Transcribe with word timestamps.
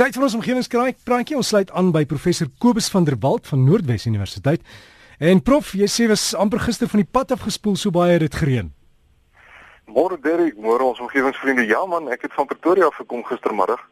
Tyd 0.00 0.16
vir 0.16 0.24
ons 0.24 0.34
omgewingspraatjie. 0.38 1.36
Ons 1.36 1.50
sluit 1.52 1.70
aan 1.76 1.90
by 1.92 2.06
professor 2.08 2.48
Kobus 2.64 2.86
van 2.88 3.04
der 3.04 3.18
Walt 3.20 3.44
van 3.50 3.66
Noordwes 3.66 4.06
Universiteit. 4.08 4.62
En 5.20 5.42
prof, 5.44 5.74
jy 5.76 5.84
sê 5.92 6.06
was 6.08 6.22
amper 6.32 6.62
gister 6.64 6.88
van 6.88 7.02
die 7.02 7.10
pad 7.16 7.34
af 7.34 7.42
gespoel 7.44 7.76
so 7.76 7.92
baie 7.92 8.14
het 8.14 8.24
dit 8.24 8.38
gereën. 8.40 8.70
Môre 9.92 10.16
Derek, 10.24 10.56
môre 10.56 10.86
ons 10.86 11.02
omgewingsvriende. 11.04 11.66
Ja 11.68 11.82
man, 11.84 12.08
ek 12.08 12.24
het 12.24 12.32
van 12.32 12.48
Pretoria 12.48 12.88
af 12.88 12.96
gekom 12.96 13.26
gistermiddag 13.28 13.82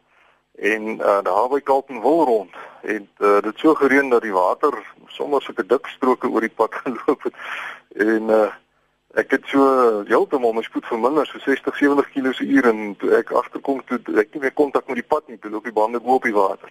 en 0.57 0.95
uh 0.97 1.19
daar 1.29 1.45
by 1.53 1.61
Kaltenwil 1.61 2.25
rond 2.31 2.57
en 2.81 3.05
uh, 3.05 3.37
dit 3.45 3.61
so 3.61 3.77
gereën 3.77 4.09
dat 4.09 4.25
die 4.25 4.33
water 4.33 4.73
sommer 5.13 5.45
sulke 5.45 5.61
dik 5.61 5.93
stroke 5.93 6.25
oor 6.25 6.41
die 6.41 6.49
pad 6.49 6.73
geloop 6.81 7.29
het. 7.29 7.37
En 8.09 8.33
uh 8.33 8.47
ek 9.17 9.31
het 9.31 9.45
so 9.49 10.03
heeltemal 10.05 10.53
my 10.53 10.61
spoed 10.61 10.85
verminder 10.85 11.25
so 11.25 11.39
60 11.41 11.77
70 11.77 12.11
km/h 12.13 12.67
en 12.69 12.95
toe 12.97 13.15
ek 13.17 13.31
agterkom 13.31 13.81
toe 13.85 13.97
ek 14.21 14.33
nie 14.33 14.41
meer 14.41 14.53
kontak 14.53 14.87
met 14.87 15.01
die 15.01 15.07
pad 15.07 15.27
nie 15.27 15.39
toe 15.39 15.49
loop 15.49 15.63
die 15.65 15.73
bande 15.73 15.99
bo 15.99 16.19
op 16.19 16.23
die 16.23 16.33
water. 16.33 16.69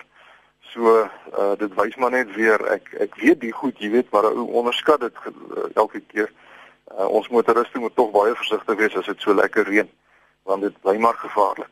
So 0.71 1.09
uh 1.39 1.57
dit 1.59 1.75
wys 1.75 1.97
maar 1.97 2.11
net 2.11 2.31
weer 2.35 2.63
ek 2.71 2.95
ek 3.01 3.17
weet 3.19 3.41
die 3.41 3.53
goed 3.53 3.79
jy 3.79 3.91
weet 3.91 4.11
maar 4.11 4.31
ou 4.31 4.47
onderskat 4.61 5.01
dit 5.01 5.17
uh, 5.27 5.67
elke 5.75 6.01
keer. 6.01 6.31
Uh, 6.89 7.09
ons 7.09 7.29
motoriste 7.29 7.79
moet 7.79 7.95
tog 7.97 8.13
baie 8.15 8.35
versigtig 8.35 8.79
wees 8.79 8.97
as 8.97 9.11
dit 9.11 9.21
so 9.21 9.35
lekker 9.35 9.67
reën 9.67 9.91
want 10.49 10.63
dit 10.63 10.81
bly 10.81 10.97
maar 10.97 11.19
gevaarlik. 11.19 11.69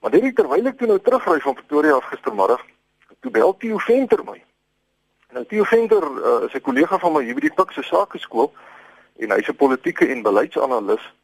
Maar 0.00 0.12
net 0.12 0.36
terwyl 0.36 0.66
ek 0.68 0.76
toe 0.78 0.86
nou 0.86 1.00
terugry 1.00 1.40
van 1.40 1.54
Pretoria 1.54 1.96
af 1.96 2.04
gistermiddag, 2.12 2.60
toe 3.24 3.30
bel 3.32 3.56
Theo 3.56 3.78
Venter 3.78 4.20
my. 4.24 4.36
Nou 5.32 5.44
Theo 5.48 5.64
Venter 5.64 6.04
uh, 6.04 6.44
is 6.44 6.52
'n 6.54 6.60
kollega 6.60 6.98
van 6.98 7.12
my 7.12 7.24
hier 7.24 7.34
by 7.34 7.40
die 7.48 7.54
Pik 7.56 7.72
se 7.72 7.82
Sakeskool 7.82 8.52
en 9.18 9.30
hy's 9.30 9.48
'n 9.48 9.56
politieke 9.56 10.06
en 10.06 10.22
beleidsanalis 10.22 11.14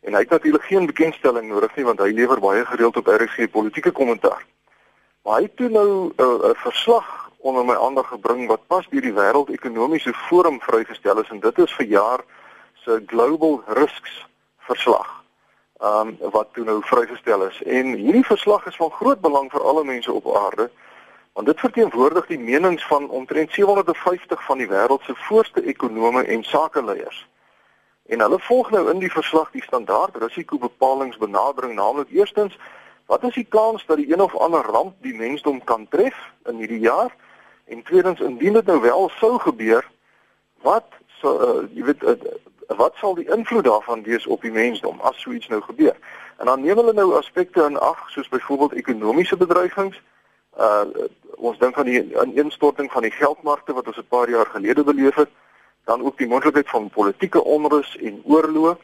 en 0.00 0.12
hy 0.12 0.20
het 0.20 0.30
natuurlik 0.30 0.62
geen 0.62 0.86
bekendstelling 0.86 1.48
nodig 1.48 1.76
nie 1.76 1.84
want 1.84 1.98
hy 1.98 2.10
lewer 2.12 2.40
baie 2.40 2.64
gereeld 2.64 2.96
op 2.96 3.06
RSG 3.06 3.50
politieke 3.50 3.90
kommentaar. 3.90 4.44
Maar 5.22 5.36
hy 5.36 5.42
het 5.42 5.56
toe 5.56 5.68
nou 5.68 5.88
'n 5.88 6.12
uh, 6.16 6.26
uh, 6.26 6.50
verslag 6.54 7.30
onder 7.38 7.64
my 7.64 7.74
aandag 7.74 8.08
gebring 8.08 8.46
wat 8.46 8.66
pas 8.66 8.86
deur 8.88 9.00
die 9.00 9.12
Wêreldekonomiese 9.12 10.12
Forum 10.12 10.60
vrygestel 10.60 11.20
is 11.20 11.28
en 11.28 11.40
dit 11.40 11.58
is 11.58 11.74
vir 11.74 11.86
jaar 11.86 12.20
se 12.74 13.02
Global 13.06 13.62
Risks 13.66 14.26
verslag. 14.58 15.24
Ehm 15.80 16.08
um, 16.08 16.30
wat 16.30 16.48
toe 16.52 16.64
nou 16.64 16.80
vrygestel 16.82 17.46
is 17.46 17.62
en 17.62 17.86
hierdie 17.94 18.24
verslag 18.24 18.66
is 18.66 18.76
van 18.76 18.90
groot 18.90 19.20
belang 19.20 19.50
vir 19.50 19.60
alle 19.60 19.84
mense 19.84 20.12
op 20.12 20.36
aarde 20.36 20.70
want 21.32 21.46
dit 21.46 21.60
verteenwoordig 21.60 22.26
die 22.26 22.38
menings 22.38 22.86
van 22.86 23.08
omtrent 23.08 23.52
750 23.52 24.44
van 24.44 24.58
die 24.58 24.68
wêreld 24.68 25.02
se 25.02 25.14
voorste 25.14 25.64
ekonome 25.64 26.22
en 26.22 26.44
sakeleiers. 26.44 27.26
En 28.06 28.20
hulle 28.20 28.38
volg 28.38 28.70
nou 28.70 28.90
in 28.90 28.98
die 28.98 29.10
verslag 29.10 29.50
die 29.50 29.62
standaard 29.62 30.16
risikobepalingsbenadering, 30.16 31.74
naamlik 31.74 32.10
eerstens, 32.10 32.58
wat 33.06 33.22
is 33.24 33.34
die 33.34 33.46
kans 33.48 33.86
dat 33.86 33.96
die 33.96 34.12
een 34.12 34.20
of 34.20 34.36
ander 34.36 34.60
ramp 34.60 34.94
die 35.00 35.14
mensdom 35.14 35.64
kan 35.64 35.88
tref 35.88 36.16
in 36.44 36.56
hierdie 36.60 36.80
jaar? 36.84 37.14
En 37.64 37.82
tweedens, 37.82 38.20
indien 38.20 38.52
dit 38.52 38.66
nou 38.66 38.80
wel 38.80 39.10
sou 39.16 39.38
gebeur, 39.38 39.90
wat 40.62 40.84
sou 41.20 41.32
uh, 41.40 41.62
jy 41.72 41.84
weet 41.84 42.02
uh, 42.02 42.12
wat 42.76 42.96
sal 43.00 43.14
die 43.14 43.28
invloed 43.32 43.64
daarvan 43.64 44.02
wees 44.02 44.26
op 44.26 44.42
die 44.42 44.52
mensdom 44.52 45.00
as 45.00 45.20
so 45.20 45.32
iets 45.32 45.48
nou 45.48 45.60
gebeur? 45.64 45.96
En 46.36 46.46
dan 46.46 46.60
neem 46.60 46.76
hulle 46.76 46.92
nou 46.92 47.14
aspekte 47.16 47.64
in 47.64 47.78
ag 47.78 48.10
soos 48.10 48.28
byvoorbeeld 48.28 48.72
ekonomiese 48.72 49.36
bedreigings. 49.36 50.00
Uh 50.60 51.08
ons 51.44 51.58
dink 51.58 51.76
aan 51.76 51.88
die 51.88 52.00
ineenstorting 52.22 52.92
van 52.92 53.02
die 53.02 53.12
geldmarkte 53.12 53.74
wat 53.74 53.86
ons 53.86 53.98
'n 53.98 54.08
paar 54.08 54.30
jaar 54.30 54.46
gelede 54.46 54.84
beleef 54.84 55.14
het 55.14 55.28
dan 55.84 56.02
ook 56.02 56.18
die 56.18 56.26
moontlikheid 56.28 56.68
van 56.70 56.90
politieke 56.90 57.44
onrus 57.44 57.96
en 57.96 58.22
oorlog, 58.24 58.76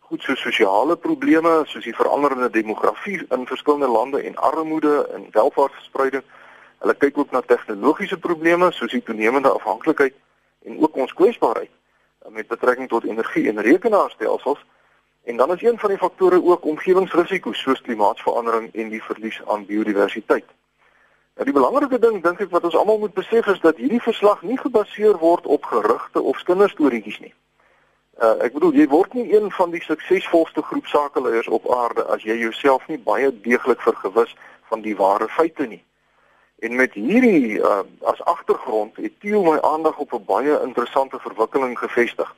goed 0.00 0.22
so 0.22 0.34
sosiale 0.34 0.96
probleme 0.96 1.62
soos 1.64 1.84
die 1.84 1.94
veranderende 1.94 2.50
demografie 2.50 3.26
in 3.28 3.46
verskillende 3.46 3.88
lande 3.88 4.22
en 4.22 4.36
armoede 4.36 5.08
en 5.14 5.26
welvaartsverspreiding. 5.30 6.22
Hulle 6.78 6.94
kyk 6.94 7.18
ook 7.18 7.30
na 7.30 7.40
tegnologiese 7.40 8.18
probleme 8.18 8.72
soos 8.72 8.90
die 8.90 9.02
toenemende 9.02 9.50
afhanklikheid 9.50 10.14
en 10.64 10.80
ook 10.80 10.96
ons 10.96 11.12
kwesbaarheid 11.12 11.70
met 12.28 12.48
betrekking 12.48 12.88
tot 12.88 13.04
energie 13.04 13.48
en 13.48 13.60
rekenaarstelsels. 13.60 14.64
En 15.24 15.36
dan 15.36 15.52
is 15.52 15.62
een 15.62 15.78
van 15.78 15.88
die 15.88 15.98
faktore 15.98 16.44
ook 16.44 16.64
omgewingsrisiko's 16.64 17.60
soos 17.60 17.80
klimaatsverandering 17.80 18.74
en 18.74 18.88
die 18.88 19.02
verlies 19.02 19.40
aan 19.46 19.66
biodiversiteit. 19.66 20.44
Ja, 21.38 21.44
die 21.44 21.52
belangrike 21.52 21.98
ding 22.02 22.16
dink 22.22 22.40
ek 22.42 22.50
wat 22.50 22.64
ons 22.66 22.74
almal 22.74 22.96
moet 22.98 23.12
besef 23.14 23.46
is 23.46 23.60
dat 23.62 23.76
hierdie 23.78 24.02
verslag 24.02 24.40
nie 24.42 24.56
gebaseer 24.58 25.20
word 25.20 25.44
op 25.46 25.68
gerugte 25.70 26.22
of 26.22 26.40
kinderstorieetjies 26.48 27.20
nie. 27.22 27.30
Uh 28.18 28.32
ek 28.42 28.56
bedoel 28.56 28.74
jy 28.74 28.86
word 28.90 29.14
nie 29.14 29.28
een 29.30 29.46
van 29.54 29.70
die 29.70 29.82
suksesvolste 29.84 30.64
groep 30.66 30.90
sakeleiers 30.90 31.46
op 31.60 31.70
aarde 31.70 32.02
as 32.10 32.26
jy 32.26 32.40
jouself 32.40 32.88
nie 32.90 32.98
baie 32.98 33.30
deeglik 33.46 33.86
vergewis 33.86 34.34
van 34.72 34.82
die 34.82 34.96
ware 34.98 35.30
feite 35.36 35.68
nie. 35.70 35.80
En 36.58 36.74
met 36.82 36.98
hierdie 36.98 37.62
uh 37.62 37.86
as 38.02 38.26
agtergrond 38.34 38.98
het 38.98 39.20
Theo 39.22 39.46
my 39.46 39.62
aandag 39.62 40.02
op 40.02 40.18
'n 40.18 40.24
baie 40.34 40.60
interessante 40.66 41.22
verwikkeling 41.22 41.78
gevestig. 41.78 42.34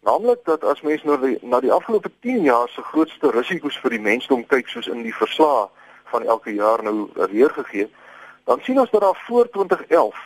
Naamlik 0.00 0.44
dat 0.48 0.64
as 0.64 0.80
mens 0.80 1.02
nou 1.02 1.20
die, 1.20 1.38
na 1.42 1.60
die 1.60 1.72
afgelope 1.72 2.10
10 2.20 2.42
jaar 2.48 2.68
se 2.68 2.82
grootste 2.82 3.30
risiko's 3.30 3.80
vir 3.84 3.90
die 3.90 4.04
mensdom 4.10 4.46
kyk 4.46 4.68
soos 4.68 4.88
in 4.88 5.02
die 5.02 5.16
verslae 5.22 5.68
van 6.04 6.24
elke 6.24 6.54
jaar 6.54 6.82
nou 6.82 7.10
weergegee 7.12 7.80
het, 7.80 7.98
dan 8.44 8.60
sien 8.62 8.78
ons 8.78 8.90
dat 8.90 9.00
daar 9.00 9.22
voor 9.26 9.50
2011 9.50 10.16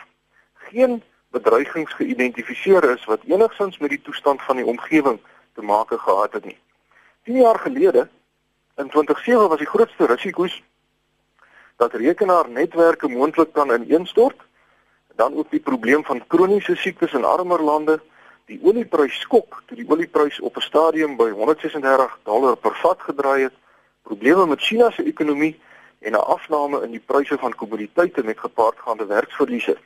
geen 0.53 1.03
bedreigings 1.29 1.93
geïdentifiseer 1.93 2.83
is 2.95 3.05
wat 3.05 3.23
enigsins 3.27 3.77
met 3.77 3.89
die 3.89 4.01
toestand 4.01 4.41
van 4.41 4.55
die 4.55 4.65
omgewing 4.65 5.19
te 5.53 5.61
maak 5.61 5.89
gehad 5.89 6.33
het 6.33 6.45
nie. 6.45 6.57
10 7.23 7.35
jaar 7.35 7.59
gelede 7.59 8.07
in 8.75 8.89
2007 8.89 9.49
was 9.49 9.57
die 9.57 9.67
grootste 9.67 10.05
risiko's 10.05 10.63
dat 11.75 11.93
rekenaarnetwerke 11.93 13.07
moontlik 13.07 13.53
kan 13.53 13.71
ineenstort, 13.71 14.37
dan 15.15 15.35
ook 15.35 15.51
die 15.51 15.59
probleem 15.59 16.03
van 16.05 16.27
kroniese 16.27 16.75
siektes 16.75 17.13
in 17.13 17.25
armer 17.25 17.61
lande, 17.61 17.99
die 18.45 18.59
olieprys 18.63 19.19
skok 19.19 19.61
toe 19.65 19.77
die 19.77 19.87
olieprys 19.89 20.39
op 20.39 20.57
'n 20.57 20.61
stadium 20.61 21.15
by 21.17 21.29
136 21.29 22.19
dollar 22.23 22.55
per 22.55 22.75
vat 22.75 23.01
gedraai 23.01 23.43
het, 23.43 23.53
probleme 24.03 24.45
met 24.45 24.61
China 24.61 24.91
se 24.91 25.03
ekonomie 25.03 25.59
en 25.99 26.11
'n 26.11 26.25
afname 26.35 26.83
in 26.83 26.91
die 26.91 27.03
pryse 27.05 27.37
van 27.37 27.55
kommoditeite 27.55 28.23
met 28.23 28.39
gepaardgaande 28.39 29.05
werksverliese. 29.05 29.77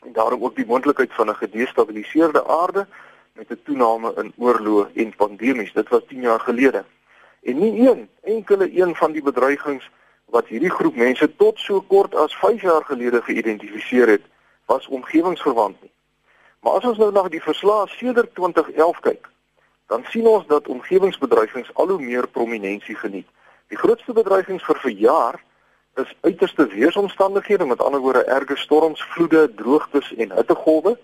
En 0.00 0.12
daarom 0.12 0.44
ook 0.44 0.56
die 0.56 0.66
moontlikheid 0.66 1.12
van 1.12 1.28
'n 1.28 1.34
gedestabiliseerde 1.34 2.46
aarde 2.46 2.86
met 3.32 3.50
'n 3.50 3.60
toename 3.64 4.12
in 4.16 4.32
oorlog 4.36 4.88
en 4.94 5.16
pandemies. 5.16 5.72
Dit 5.72 5.88
was 5.88 6.02
10 6.06 6.20
jaar 6.20 6.40
gelede. 6.40 6.84
En 7.42 7.58
nie 7.58 7.88
een 7.88 8.08
enkele 8.22 8.80
een 8.80 8.94
van 8.94 9.12
die 9.12 9.22
bedreigings 9.22 9.90
wat 10.24 10.46
hierdie 10.46 10.70
groep 10.70 10.96
mense 10.96 11.36
tot 11.36 11.58
so 11.58 11.80
kort 11.80 12.14
as 12.14 12.36
5 12.36 12.60
jaar 12.60 12.84
gelede 12.84 13.22
geïdentifiseer 13.22 14.08
het, 14.08 14.22
was 14.64 14.88
omgewingsverwant 14.88 15.80
nie. 15.82 15.92
Maar 16.60 16.72
as 16.72 16.84
ons 16.84 16.98
nou 16.98 17.12
na 17.12 17.28
die 17.28 17.42
verslae 17.42 17.88
sedert 17.88 18.34
2011 18.34 19.00
kyk, 19.00 19.28
dan 19.86 20.04
sien 20.08 20.26
ons 20.26 20.46
dat 20.46 20.68
omgewingsbedreigings 20.68 21.74
al 21.74 21.88
hoe 21.88 22.00
meer 22.00 22.28
prominensie 22.28 22.96
geniet. 22.96 23.26
Die 23.70 23.78
grootste 23.78 24.12
bedreigings 24.12 24.64
vir 24.66 24.78
verjaar 24.82 25.36
is 25.94 26.14
uiterste 26.26 26.66
weeromstandighede, 26.72 27.64
met 27.64 27.82
ander 27.82 28.00
woorde 28.00 28.24
erge 28.24 28.56
storms, 28.56 29.02
vloede, 29.12 29.54
droogtes 29.54 30.14
en 30.14 30.32
hittegolwe. 30.34 30.96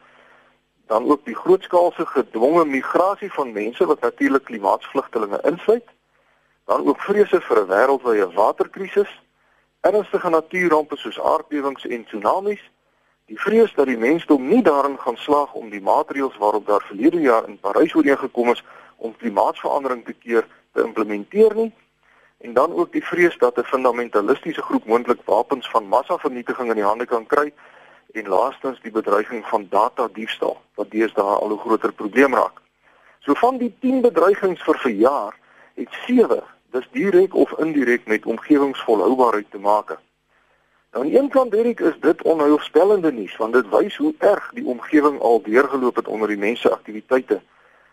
Dan 0.91 1.07
ook 1.11 1.23
die 1.25 1.35
grootskaalse 1.35 2.07
gedwonge 2.07 2.65
migrasie 2.65 3.31
van 3.33 3.53
mense 3.53 3.87
wat 3.87 4.01
natuurlik 4.01 4.45
klimaatsvlugtelinge 4.45 5.41
insluit. 5.43 5.87
Dan 6.65 6.89
ook 6.89 7.01
vrese 7.01 7.41
vir 7.41 7.63
'n 7.63 7.71
wêreldwye 7.71 8.33
waterkrisis, 8.35 9.23
ernstige 9.81 10.29
natuurrampe 10.29 10.97
soos 10.97 11.21
aardbewings 11.21 11.87
en 11.87 12.05
tsunamies. 12.05 12.71
Die 13.27 13.41
vrees 13.41 13.75
dat 13.75 13.87
die 13.87 13.99
mensdom 13.99 14.49
nie 14.49 14.63
daarin 14.63 14.99
gaan 14.99 15.17
slaag 15.17 15.53
om 15.53 15.71
die 15.71 15.83
maatreëls 15.83 16.37
waarop 16.37 16.67
daar 16.67 16.83
verlede 16.83 17.21
jaar 17.21 17.49
in 17.49 17.61
Parys 17.61 17.95
ooreengekom 17.95 18.51
is 18.51 18.65
om 18.97 19.17
klimaatsverandering 19.17 20.05
te 20.05 20.13
keer 20.13 20.47
te 20.73 20.83
implementeer 20.83 21.55
nie 21.55 21.73
en 22.39 22.53
dan 22.53 22.73
ook 22.73 22.93
die 22.93 23.07
vrees 23.07 23.39
dat 23.39 23.59
'n 23.59 23.63
fundamentalistiese 23.63 24.63
groep 24.63 24.85
moontlik 24.85 25.21
wapens 25.25 25.71
van 25.71 25.89
massavernietiging 25.89 26.69
in 26.69 26.75
die 26.75 26.85
hande 26.85 27.07
kan 27.07 27.27
kry 27.27 27.53
en 28.13 28.29
laastens 28.29 28.81
die 28.81 28.91
bedreiging 28.91 29.47
van 29.47 29.67
data 29.71 30.09
diefstal 30.13 30.61
wat 30.75 30.91
deesdae 30.91 31.39
al 31.41 31.51
'n 31.53 31.59
groter 31.59 31.93
probleem 31.93 32.35
raak. 32.35 32.61
So 33.19 33.35
van 33.35 33.57
die 33.57 33.77
10 33.81 34.01
bedreigings 34.01 34.63
vir 34.63 34.79
verjaar 34.79 35.39
het 35.75 35.89
7 36.07 36.43
dis 36.71 36.89
direk 36.91 37.35
of 37.35 37.59
indirek 37.59 38.07
met 38.07 38.27
omgewingsvolhoubaarheid 38.27 39.51
te 39.51 39.59
maak. 39.59 39.99
Nou 40.93 41.05
aan 41.05 41.15
een 41.15 41.29
kant 41.29 41.51
Derek 41.51 41.81
is 41.81 42.01
dit 42.01 42.23
onheilspellende 42.23 43.13
nuus 43.13 43.37
want 43.37 43.53
dit 43.53 43.69
wys 43.69 43.97
hoe 43.97 44.15
erg 44.19 44.51
die 44.55 44.67
omgewing 44.67 45.21
al 45.21 45.43
deurgeloop 45.43 45.97
het 45.97 46.09
onder 46.09 46.29
die 46.29 46.39
mense 46.39 46.71
aktiwiteite. 46.71 47.41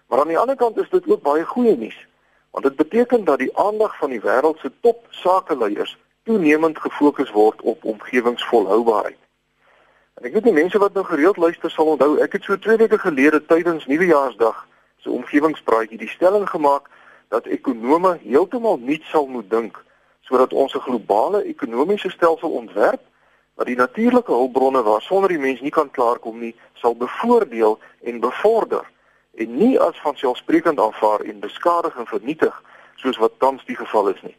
Maar 0.07 0.19
aan 0.19 0.28
die 0.28 0.38
ander 0.38 0.56
kant 0.56 0.78
is 0.78 0.89
dit 0.89 1.07
ook 1.07 1.22
baie 1.22 1.46
goeie 1.46 1.78
nuus 1.78 2.07
want 2.53 2.65
dit 2.65 2.75
beteken 2.75 3.23
dat 3.23 3.39
die 3.41 3.57
aandag 3.57 3.97
van 3.97 4.09
die 4.13 4.21
wêreld 4.21 4.59
se 4.61 4.71
top 4.81 5.05
sakeleiers 5.09 5.97
toenemend 6.23 6.77
gefokus 6.79 7.31
word 7.31 7.61
op 7.61 7.83
omgewingsvolhoubaarheid. 7.83 9.17
En 10.13 10.27
ek 10.29 10.35
weet 10.38 10.45
die 10.45 10.53
mense 10.53 10.77
wat 10.77 10.94
nou 10.94 11.05
gereeld 11.05 11.38
luister 11.41 11.71
sal 11.73 11.89
onthou, 11.95 12.19
ek 12.21 12.38
het 12.38 12.45
so 12.45 12.57
2 12.57 12.77
weke 12.77 13.00
gelede 13.01 13.41
tydens 13.50 13.88
Nuwejaarsdag 13.89 14.59
se 15.01 15.09
so 15.09 15.15
omgewingspraatjie 15.17 15.97
die 15.97 16.11
stelling 16.13 16.45
gemaak 16.50 16.91
dat 17.33 17.50
ekonome 17.50 18.19
heeltemal 18.21 18.77
nuut 18.77 19.09
sal 19.09 19.25
moet 19.27 19.50
dink 19.50 19.81
sodat 20.21 20.53
ons 20.53 20.75
'n 20.77 20.85
globale 20.85 21.44
ekonomiese 21.44 22.09
stelsel 22.09 22.53
ontwerp 22.61 23.01
dat 23.55 23.65
die 23.65 23.75
natuurlike 23.75 24.31
hulpbronne 24.31 24.83
waarsonder 24.83 25.29
die 25.29 25.41
mens 25.41 25.61
nie 25.61 25.73
kan 25.73 25.91
klaarkom 25.91 26.39
nie, 26.39 26.55
sal 26.73 26.95
bevoordeel 26.95 27.79
en 28.03 28.19
bevorder 28.19 28.85
en 29.35 29.56
nie 29.57 29.80
as 29.80 30.01
vanselfsprekend 30.01 30.80
aanvaar 30.80 31.19
en 31.19 31.39
beskadig 31.39 31.95
en 31.97 32.07
vernietig 32.07 32.62
soos 32.95 33.18
wat 33.18 33.39
tans 33.39 33.65
die 33.65 33.75
geval 33.75 34.07
is 34.07 34.21
nie. 34.21 34.35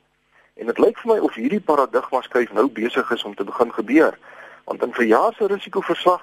En 0.55 0.67
dit 0.71 0.79
lyk 0.79 0.99
vir 1.03 1.15
my 1.15 1.19
of 1.27 1.35
hierdie 1.35 1.61
paradigma 1.61 2.21
skuif 2.23 2.53
nou 2.55 2.69
besig 2.71 3.11
is 3.11 3.25
om 3.25 3.35
te 3.35 3.45
begin 3.45 3.73
gebeur, 3.73 4.19
want 4.65 4.83
in 4.83 4.95
verjaar 4.95 5.35
se 5.35 5.47
risikoverslag 5.51 6.23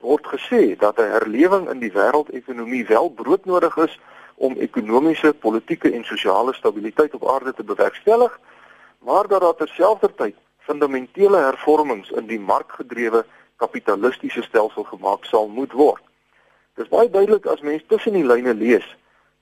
word 0.00 0.26
gesê 0.32 0.76
dat 0.76 0.98
'n 0.98 1.12
herlewing 1.16 1.68
in 1.70 1.80
die 1.80 1.92
wêreldekonomie 1.92 2.86
wel 2.86 3.10
broodnodig 3.10 3.76
is 3.76 3.98
om 4.34 4.56
ekonomiese, 4.56 5.32
politieke 5.32 5.92
en 5.92 6.04
sosiale 6.04 6.54
stabiliteit 6.54 7.14
op 7.14 7.28
aarde 7.28 7.54
te 7.54 7.64
bewerkstellig, 7.64 8.40
maar 8.98 9.28
dat 9.28 9.40
daar 9.40 9.54
terselfdertyd 9.54 10.36
fundamentele 10.58 11.36
hervormings 11.36 12.10
in 12.10 12.26
die 12.26 12.40
markgedrewe 12.40 13.24
kapitalistiese 13.56 14.42
stelsel 14.42 14.84
gemaak 14.84 15.24
sal 15.24 15.48
moet 15.48 15.72
word. 15.72 16.02
Dit 16.80 16.88
is 16.88 16.96
baie 16.96 17.10
duidelik 17.10 17.44
as 17.46 17.60
mens 17.60 17.82
tussen 17.92 18.14
die 18.16 18.24
lyne 18.24 18.54
lees 18.56 18.86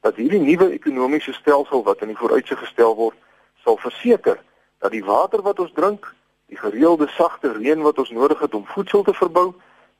dat 0.02 0.16
hierdie 0.18 0.40
nuwe 0.42 0.72
ekonomiese 0.74 1.30
stelsel 1.36 1.84
wat 1.86 2.00
in 2.02 2.10
die 2.10 2.16
vooruitsig 2.18 2.58
gestel 2.58 2.96
word, 2.98 3.14
sal 3.62 3.78
verseker 3.78 4.40
dat 4.82 4.90
die 4.90 5.04
water 5.06 5.44
wat 5.46 5.62
ons 5.62 5.70
drink, 5.76 6.08
die 6.50 6.58
gereelde 6.58 7.06
sagte 7.14 7.52
reën 7.54 7.86
wat 7.86 8.02
ons 8.02 8.10
nodig 8.10 8.42
het 8.42 8.58
om 8.58 8.66
voedsel 8.74 9.06
te 9.06 9.14
verbou, 9.14 9.52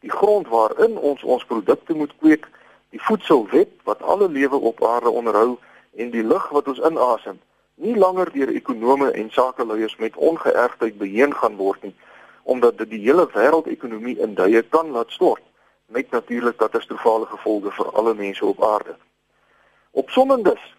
die 0.03 0.11
grond 0.11 0.51
waarin 0.51 0.99
ons 0.99 1.23
ons 1.23 1.47
produkte 1.47 1.95
moet 1.95 2.11
kweek, 2.19 2.51
die 2.91 3.03
voedselwet 3.07 3.71
wat 3.87 4.03
alle 4.03 4.27
lewe 4.27 4.59
op 4.59 4.83
aarde 4.83 5.15
onderhou 5.15 5.61
en 5.95 6.11
die 6.11 6.27
lug 6.27 6.51
wat 6.51 6.67
ons 6.75 6.83
inasem, 6.91 7.39
nie 7.79 7.95
langer 7.95 8.35
deur 8.35 8.51
ekonome 8.51 9.13
en 9.15 9.31
sakeleiers 9.31 9.95
met 10.03 10.19
ongeërgdheid 10.19 10.99
beheen 10.99 11.39
gaan 11.39 11.55
word 11.63 11.87
nie, 11.87 11.95
omdat 12.43 12.83
dit 12.83 12.97
die 12.97 13.05
hele 13.07 13.31
wêreldekonomie 13.31 14.19
in 14.19 14.35
duie 14.35 14.67
kan 14.75 14.91
laat 14.91 15.15
stort 15.15 15.47
met 15.89 16.11
natuurlik 16.11 16.57
katastrofale 16.57 17.27
gevolge 17.27 17.71
vir 17.71 17.93
alle 17.93 18.15
mense 18.15 18.45
op 18.45 18.65
aarde. 18.65 18.97
Opsommendes 19.91 20.77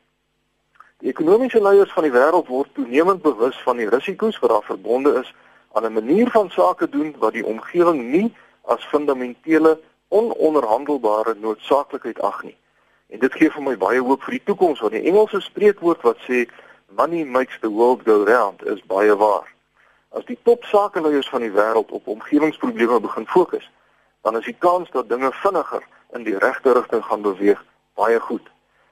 Die 0.99 1.07
ekonomiese 1.09 1.61
leiers 1.63 1.93
van 1.95 2.03
die 2.03 2.11
wêreld 2.11 2.49
word 2.51 2.73
toenemend 2.75 3.21
bewus 3.23 3.55
van 3.63 3.77
die 3.79 3.87
risiko's 3.87 4.39
wat 4.43 4.51
daar 4.51 4.65
verbonde 4.67 5.13
is 5.21 5.29
aan 5.71 5.85
'n 5.87 5.93
manier 5.93 6.31
van 6.31 6.49
sake 6.49 6.89
doen 6.89 7.15
wat 7.19 7.33
die 7.33 7.45
omgewing 7.45 8.01
nie 8.11 8.35
as 8.65 8.83
fundamentele 8.85 9.79
ononderhandelbare 10.07 11.35
noodsaaklikheid 11.39 12.19
ag 12.21 12.43
nie. 12.43 12.57
En 13.07 13.19
dit 13.19 13.33
gee 13.33 13.51
vir 13.51 13.63
my 13.63 13.77
baie 13.77 14.01
hoop 14.01 14.23
vir 14.23 14.31
die 14.31 14.43
toekoms 14.43 14.79
want 14.79 14.91
die 14.91 15.07
Engelse 15.07 15.39
spreekwoord 15.39 16.01
wat 16.01 16.17
sê 16.27 16.49
money 16.87 17.23
makes 17.23 17.59
the 17.59 17.71
world 17.71 18.01
go 18.03 18.23
round 18.23 18.65
is 18.65 18.85
baie 18.85 19.15
waar. 19.15 19.47
As 20.09 20.25
die 20.25 20.39
top 20.43 20.63
sakeleiers 20.63 21.29
van 21.29 21.41
die 21.41 21.51
wêreld 21.51 21.91
op 21.91 22.07
omgewingsprobleme 22.07 22.99
begin 22.99 23.27
fokus, 23.27 23.71
dan 24.21 24.37
is 24.37 24.45
die 24.45 24.55
kans 24.59 24.91
dat 24.91 25.09
dinge 25.09 25.31
vinniger 25.31 25.83
in 26.11 26.23
die 26.23 26.37
regte 26.37 26.73
rigting 26.73 27.05
gaan 27.05 27.21
beweeg 27.21 27.65
baie 27.93 28.19
goed. 28.19 28.49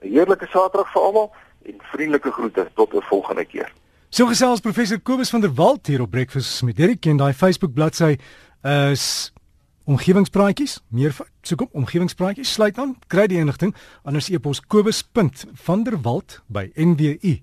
'n 0.01 0.13
Heerlike 0.13 0.47
Saterdag 0.47 0.91
vir 0.91 1.01
almal 1.01 1.31
en 1.65 1.75
vriendelike 1.81 2.31
groete 2.31 2.67
tot 2.73 2.93
'n 2.93 3.01
volgende 3.01 3.45
keer. 3.45 3.73
So 4.13 4.27
gesels 4.29 4.59
professor 4.61 4.99
Kobus 5.01 5.31
van 5.33 5.41
der 5.41 5.55
Walt 5.57 5.87
hier 5.87 6.01
op 6.01 6.11
Breakfast 6.11 6.61
met 6.61 6.75
Derek 6.77 7.05
en 7.09 7.17
daai 7.17 7.33
Facebook 7.33 7.73
bladsy 7.73 8.13
is 8.61 9.33
Omgewingspraatjies. 9.89 10.75
Meer 10.93 11.15
soek 11.41 11.61
op 11.65 11.73
Omgewingspraatjies 11.73 12.53
sluit 12.53 12.77
aan. 12.77 12.93
Kry 13.09 13.25
die 13.31 13.41
inligting 13.41 13.73
anders 14.03 14.29
e-pos 14.29 14.61
kobus.vanderwalt 14.61 16.43
by 16.45 16.69
nwu.ac.za. 16.77 17.41